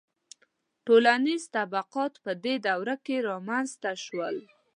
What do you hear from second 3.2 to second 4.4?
رامنځته شول.